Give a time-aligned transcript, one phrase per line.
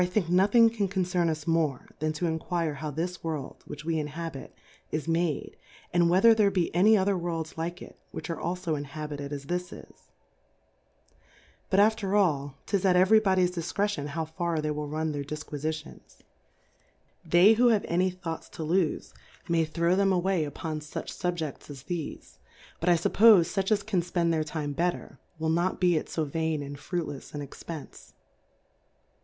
[0.01, 4.59] i]i7i9thing can concern usmore^ than to enquire how this World, which we inhabit y
[4.93, 5.55] is made;
[5.93, 9.69] and whether there be any other Worlds like it^ which are ajfo inhabited as This
[9.69, 10.09] isf
[11.69, 12.55] But after all^.
[12.67, 16.21] His at every Body'^s Difcretion, how far they will run their Difquifvtions:
[17.23, 19.13] They who have any Thoughts to lofe^
[19.47, 21.11] may A 3 throw Monfieur Fontenelle's throw them away u^on fuch
[21.61, 22.37] SuhjeRs as thefe:,
[22.81, 26.61] lut^ Iffip^oje fuch as can f^end their Time letter^ will not he at fo vain
[26.61, 28.13] andfruitlefs an Expence.